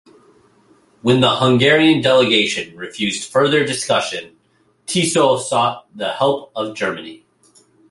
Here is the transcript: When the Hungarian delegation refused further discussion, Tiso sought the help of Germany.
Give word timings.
When 1.03 1.19
the 1.21 1.29
Hungarian 1.35 2.01
delegation 2.01 2.75
refused 2.75 3.31
further 3.31 3.63
discussion, 3.63 4.35
Tiso 4.87 5.39
sought 5.39 5.95
the 5.95 6.09
help 6.13 6.51
of 6.55 6.75
Germany. 6.75 7.23